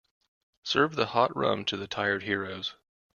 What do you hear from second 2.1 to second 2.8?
heroes.